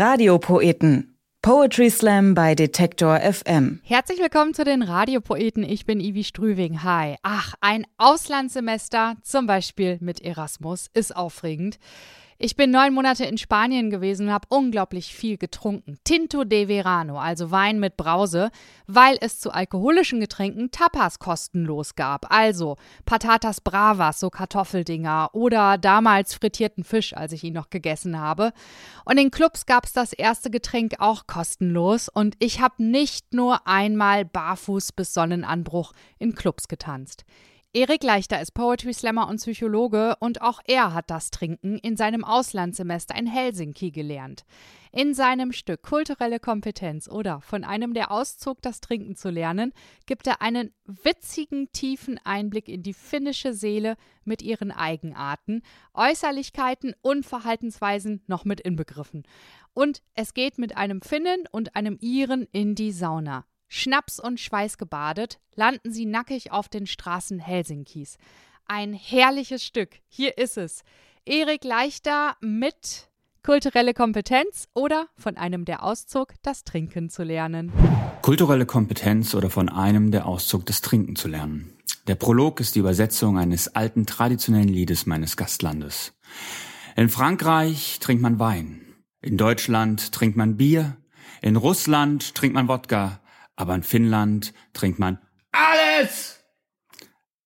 [0.00, 1.18] Radiopoeten.
[1.42, 3.80] Poetry Slam bei Detektor FM.
[3.82, 5.64] Herzlich willkommen zu den Radiopoeten.
[5.64, 6.84] Ich bin Ivi Strüving.
[6.84, 7.16] Hi.
[7.24, 11.80] Ach, ein Auslandssemester, zum Beispiel mit Erasmus, ist aufregend.
[12.40, 15.98] Ich bin neun Monate in Spanien gewesen und habe unglaublich viel getrunken.
[16.04, 18.52] Tinto de Verano, also Wein mit Brause,
[18.86, 22.32] weil es zu alkoholischen Getränken Tapas kostenlos gab.
[22.32, 28.52] Also Patatas Bravas, so Kartoffeldinger oder damals frittierten Fisch, als ich ihn noch gegessen habe.
[29.04, 33.66] Und in Clubs gab es das erste Getränk auch kostenlos und ich habe nicht nur
[33.66, 37.24] einmal barfuß bis Sonnenanbruch in Clubs getanzt.
[37.74, 42.24] Erik Leichter ist Poetry Slammer und Psychologe und auch er hat das Trinken in seinem
[42.24, 44.46] Auslandssemester in Helsinki gelernt.
[44.90, 49.74] In seinem Stück Kulturelle Kompetenz oder von einem, der auszog, das Trinken zu lernen,
[50.06, 55.60] gibt er einen witzigen, tiefen Einblick in die finnische Seele mit ihren Eigenarten,
[55.92, 59.24] Äußerlichkeiten und Verhaltensweisen noch mit inbegriffen.
[59.74, 63.44] Und es geht mit einem Finnen und einem Iren in die Sauna.
[63.68, 68.16] Schnaps und Schweiß gebadet, landen sie nackig auf den Straßen Helsinkis.
[68.66, 69.90] Ein herrliches Stück.
[70.08, 70.82] Hier ist es.
[71.24, 73.08] Erik Leichter mit
[73.42, 77.72] kulturelle Kompetenz oder von einem, der auszog, das Trinken zu lernen.
[78.22, 81.72] Kulturelle Kompetenz oder von einem, der auszog, das Trinken zu lernen.
[82.06, 86.14] Der Prolog ist die Übersetzung eines alten traditionellen Liedes meines Gastlandes.
[86.96, 88.80] In Frankreich trinkt man Wein.
[89.20, 90.96] In Deutschland trinkt man Bier.
[91.42, 93.20] In Russland trinkt man Wodka
[93.58, 95.18] aber in Finnland trinkt man
[95.50, 96.44] alles.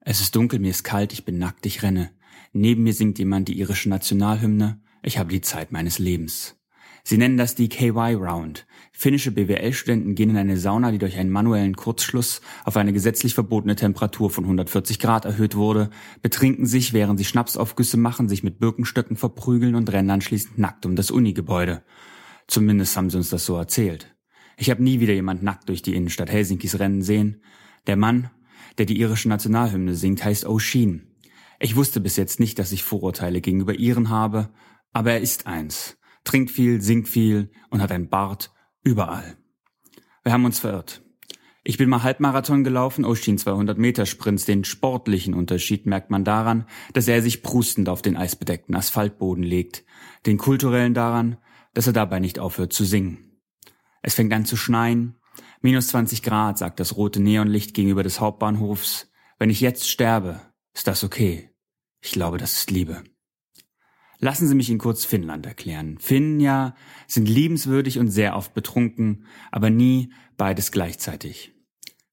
[0.00, 2.10] Es ist dunkel, mir ist kalt, ich bin nackt, ich renne.
[2.52, 4.82] Neben mir singt jemand die irische Nationalhymne.
[5.02, 6.56] Ich habe die Zeit meines Lebens.
[7.04, 8.66] Sie nennen das die KY Round.
[8.92, 13.74] Finnische BWL-Studenten gehen in eine Sauna, die durch einen manuellen Kurzschluss auf eine gesetzlich verbotene
[13.74, 15.88] Temperatur von 140 Grad erhöht wurde,
[16.20, 20.96] betrinken sich, während sie Schnapsaufgüsse machen, sich mit Birkenstöcken verprügeln und rennen anschließend nackt um
[20.96, 21.82] das Unigebäude.
[22.46, 24.13] Zumindest haben sie uns das so erzählt.
[24.56, 27.42] Ich habe nie wieder jemand nackt durch die Innenstadt Helsinkis rennen sehen.
[27.86, 28.30] Der Mann,
[28.78, 31.02] der die irische Nationalhymne singt, heißt O'Sheen.
[31.60, 34.50] Ich wusste bis jetzt nicht, dass ich Vorurteile gegenüber Iren habe,
[34.92, 38.52] aber er ist eins, trinkt viel, singt viel und hat ein Bart
[38.82, 39.36] überall.
[40.22, 41.02] Wir haben uns verirrt.
[41.66, 44.44] Ich bin mal Halbmarathon gelaufen, O'Sheen 200 Meter Sprints.
[44.44, 49.84] Den sportlichen Unterschied merkt man daran, dass er sich prustend auf den eisbedeckten Asphaltboden legt.
[50.26, 51.38] Den kulturellen daran,
[51.72, 53.33] dass er dabei nicht aufhört zu singen.
[54.06, 55.16] Es fängt an zu schneien.
[55.62, 59.10] Minus 20 Grad, sagt das rote Neonlicht gegenüber des Hauptbahnhofs.
[59.38, 60.42] Wenn ich jetzt sterbe,
[60.74, 61.50] ist das okay.
[62.02, 63.02] Ich glaube, das ist Liebe.
[64.18, 65.96] Lassen Sie mich Ihnen kurz Finnland erklären.
[65.98, 66.74] Finnen ja
[67.06, 71.54] sind liebenswürdig und sehr oft betrunken, aber nie beides gleichzeitig.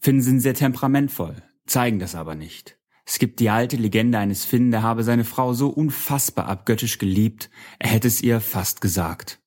[0.00, 2.80] Finnen sind sehr temperamentvoll, zeigen das aber nicht.
[3.04, 7.48] Es gibt die alte Legende eines Finnen, der habe seine Frau so unfassbar abgöttisch geliebt,
[7.78, 9.40] er hätte es ihr fast gesagt.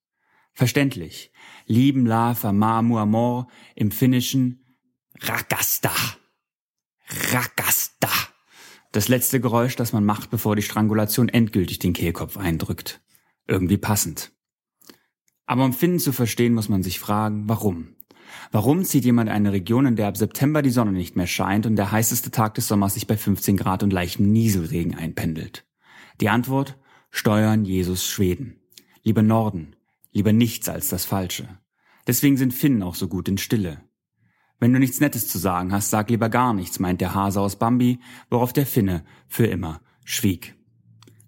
[0.54, 1.32] Verständlich.
[1.70, 4.66] Lieben la famamu amor im Finnischen
[5.20, 5.92] Rakasta.
[7.32, 8.10] Rakasta.
[8.92, 13.02] Das letzte Geräusch, das man macht, bevor die Strangulation endgültig den Kehlkopf eindrückt.
[13.48, 14.32] Irgendwie passend.
[15.46, 17.96] Aber um Finnen zu verstehen, muss man sich fragen, warum?
[18.52, 21.76] Warum zieht jemand eine Region, in der ab September die Sonne nicht mehr scheint und
[21.76, 25.68] der heißeste Tag des Sommers sich bei 15 Grad und leichtem Nieselregen einpendelt?
[26.20, 26.80] Die Antwort?
[27.12, 28.60] Steuern Jesus Schweden.
[29.04, 29.76] Lieber Norden,
[30.20, 31.48] Lieber nichts als das Falsche.
[32.06, 33.80] Deswegen sind Finnen auch so gut in Stille.
[34.60, 37.56] Wenn du nichts Nettes zu sagen hast, sag lieber gar nichts, meint der Hase aus
[37.56, 40.58] Bambi, worauf der Finne für immer schwieg.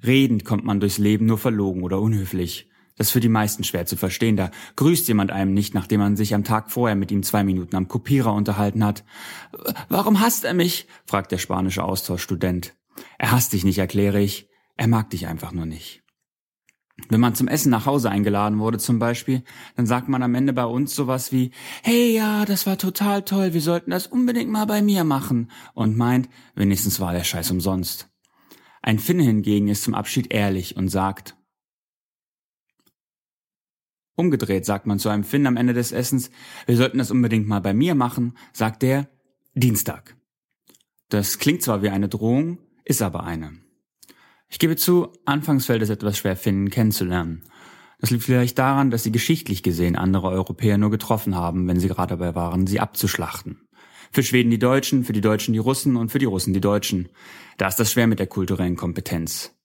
[0.04, 2.70] Redend kommt man durchs Leben nur verlogen oder unhöflich.
[2.98, 4.36] Das ist für die meisten schwer zu verstehen.
[4.36, 7.78] Da grüßt jemand einem nicht, nachdem man sich am Tag vorher mit ihm zwei Minuten
[7.78, 9.06] am Kopierer unterhalten hat.
[9.88, 10.86] Warum hasst er mich?
[11.06, 12.76] fragt der spanische Austauschstudent.
[13.18, 14.50] Er hasst dich nicht, erkläre ich.
[14.76, 16.04] Er mag dich einfach nur nicht.
[17.10, 19.44] Wenn man zum Essen nach Hause eingeladen wurde zum Beispiel,
[19.76, 21.52] dann sagt man am Ende bei uns sowas wie,
[21.84, 25.98] hey ja, das war total toll, wir sollten das unbedingt mal bei mir machen und
[25.98, 28.10] meint, wenigstens war der Scheiß umsonst.
[28.82, 31.36] Ein Finne hingegen ist zum Abschied ehrlich und sagt,
[34.16, 36.30] Umgedreht sagt man zu einem Finn am Ende des Essens,
[36.66, 39.10] wir sollten das unbedingt mal bei mir machen, sagt der,
[39.54, 40.16] Dienstag.
[41.10, 43.52] Das klingt zwar wie eine Drohung, ist aber eine.
[44.52, 47.44] Ich gebe zu, anfangs fällt es etwas schwer, Finnen kennenzulernen.
[48.00, 51.88] Das liegt vielleicht daran, dass sie geschichtlich gesehen andere Europäer nur getroffen haben, wenn sie
[51.88, 53.68] gerade dabei waren, sie abzuschlachten.
[54.12, 57.10] Für Schweden die Deutschen, für die Deutschen die Russen und für die Russen die Deutschen.
[57.58, 59.56] Da ist das schwer mit der kulturellen Kompetenz.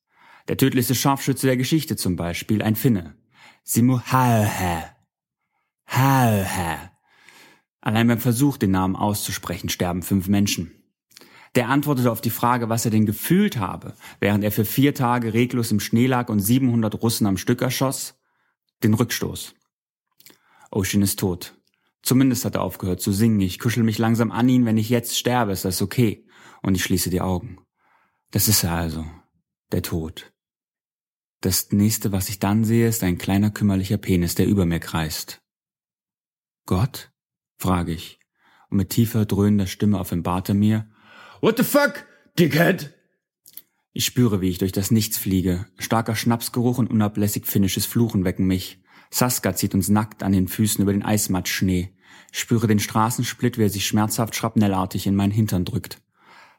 [0.47, 3.17] Der tödlichste Scharfschütze der Geschichte zum Beispiel, ein Finne.
[3.65, 4.85] Simu Halhe.
[5.89, 6.91] Halhe.
[7.81, 10.71] Allein beim Versuch, den Namen auszusprechen, sterben fünf Menschen.
[11.57, 15.33] Der antwortete auf die Frage, was er denn gefühlt habe, während er für vier Tage
[15.33, 18.15] reglos im Schnee lag und 700 Russen am Stück erschoss,
[18.83, 19.55] den Rückstoß.
[20.71, 21.57] Ocean ist tot.
[22.03, 23.41] Zumindest hat er aufgehört zu singen.
[23.41, 24.67] Ich kuschel mich langsam an ihn.
[24.67, 26.27] Wenn ich jetzt sterbe, ist das okay.
[26.63, 27.59] Und ich schließe die Augen.
[28.31, 29.07] Das ist er also.
[29.73, 30.33] Der Tod.
[31.41, 35.43] Das nächste, was ich dann sehe, ist ein kleiner kümmerlicher Penis, der über mir kreist.
[36.67, 37.13] Gott?
[37.57, 38.21] frage ich.
[38.69, 40.91] Und mit tiefer, dröhnender Stimme offenbart er mir,
[41.41, 42.07] What the fuck,
[42.39, 42.95] Dickhead?
[43.93, 45.67] Ich spüre, wie ich durch das Nichts fliege.
[45.79, 48.83] Starker Schnapsgeruch und unablässig finnisches Fluchen wecken mich.
[49.11, 51.95] Saska zieht uns nackt an den Füßen über den Eismatschschnee.
[52.33, 56.01] Spüre den Straßensplit, wie er sich schmerzhaft schrapnellartig in meinen Hintern drückt.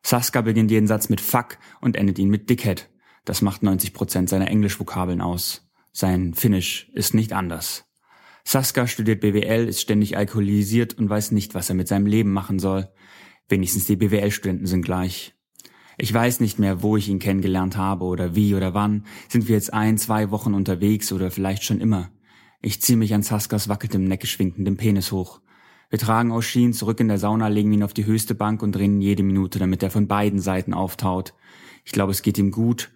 [0.04, 2.90] Saska beginnt jeden Satz mit Fuck und endet ihn mit Dickhead.
[3.26, 5.68] Das macht 90 Prozent seiner Englischvokabeln aus.
[5.92, 7.86] Sein Finnisch ist nicht anders.
[8.44, 12.60] Saska studiert BWL, ist ständig alkoholisiert und weiß nicht, was er mit seinem Leben machen
[12.60, 12.90] soll.
[13.50, 15.34] Wenigstens die BWL-Studenten sind gleich.
[15.98, 19.06] Ich weiß nicht mehr, wo ich ihn kennengelernt habe oder wie oder wann.
[19.30, 22.12] Sind wir jetzt ein, zwei Wochen unterwegs oder vielleicht schon immer.
[22.62, 25.42] Ich ziehe mich an Saskas wackelndem, neckeschwinkendem Penis hoch.
[25.90, 29.02] Wir tragen Oshin zurück in der Sauna, legen ihn auf die höchste Bank und drehen
[29.02, 31.34] jede Minute, damit er von beiden Seiten auftaut.
[31.86, 32.92] Ich glaube, es geht ihm gut.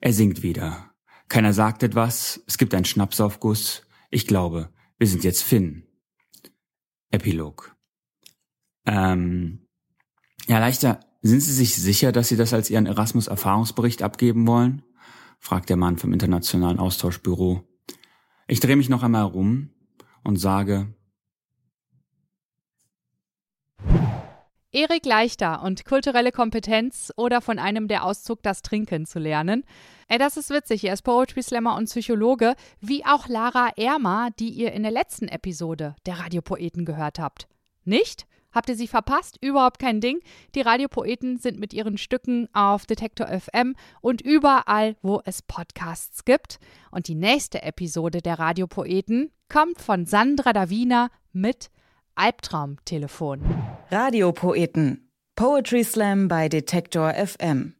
[0.00, 0.90] Er singt wieder.
[1.28, 2.42] Keiner sagt etwas.
[2.46, 3.86] Es gibt einen Schnapsaufguss.
[4.10, 4.68] Ich glaube,
[4.98, 5.84] wir sind jetzt Finn.
[7.10, 7.74] Epilog.
[8.86, 9.63] Ähm,
[10.46, 11.00] ja, leichter.
[11.22, 14.82] Sind Sie sich sicher, dass Sie das als Ihren Erasmus-Erfahrungsbericht abgeben wollen?
[15.38, 17.62] fragt der Mann vom Internationalen Austauschbüro.
[18.46, 19.70] Ich drehe mich noch einmal rum
[20.22, 20.94] und sage,
[24.74, 29.62] Erik Leichter und kulturelle Kompetenz oder von einem der Auszug das Trinken zu lernen.
[30.08, 30.82] Ey, das ist witzig.
[30.82, 35.28] Er ist Poetry Slammer und Psychologe, wie auch Lara Ermer, die ihr in der letzten
[35.28, 37.46] Episode der Radiopoeten gehört habt.
[37.84, 38.26] Nicht?
[38.54, 39.36] Habt ihr sie verpasst?
[39.40, 40.20] Überhaupt kein Ding.
[40.54, 46.58] Die Radiopoeten sind mit ihren Stücken auf Detektor FM und überall, wo es Podcasts gibt.
[46.90, 51.70] Und die nächste Episode der Radiopoeten kommt von Sandra Davina mit
[52.14, 53.42] Albtraumtelefon.
[53.90, 55.10] Radiopoeten.
[55.34, 57.74] Poetry Slam bei Detektor FM.